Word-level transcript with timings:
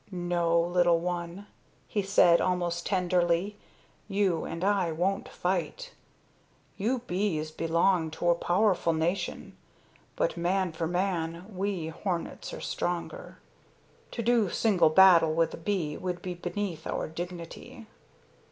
"No, 0.09 0.59
little 0.59 0.99
one," 0.99 1.45
he 1.87 2.01
said 2.01 2.41
almost 2.41 2.87
tenderly, 2.87 3.59
"you 4.07 4.45
and 4.45 4.63
I 4.63 4.91
won't 4.91 5.29
fight. 5.29 5.93
You 6.75 7.03
bees 7.05 7.51
belong 7.51 8.09
to 8.17 8.31
a 8.31 8.33
powerful 8.33 8.93
nation, 8.93 9.55
but 10.15 10.35
man 10.35 10.71
for 10.71 10.87
man 10.87 11.45
we 11.55 11.89
hornets 11.89 12.51
are 12.51 12.61
stronger. 12.61 13.37
To 14.09 14.23
do 14.23 14.49
single 14.49 14.89
battle 14.89 15.35
with 15.35 15.53
a 15.53 15.57
bee 15.57 15.97
would 15.97 16.23
be 16.23 16.33
beneath 16.33 16.87
our 16.87 17.07
dignity. 17.07 17.85